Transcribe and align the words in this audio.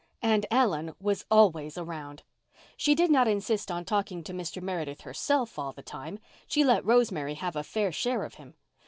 And 0.23 0.47
Ellen 0.49 0.95
was 0.99 1.25
always 1.29 1.77
around. 1.77 2.23
She 2.75 2.95
did 2.95 3.11
not 3.11 3.27
insist 3.27 3.69
on 3.69 3.85
talking 3.85 4.23
to 4.23 4.33
Mr. 4.33 4.59
Meredith 4.59 5.01
herself 5.01 5.59
all 5.59 5.73
the 5.73 5.83
time. 5.83 6.17
She 6.47 6.63
let 6.63 6.83
Rosemary 6.83 7.35
have 7.35 7.55
a 7.55 7.61
fair 7.63 7.91
share 7.91 8.23
of 8.25 8.33
him. 8.33 8.55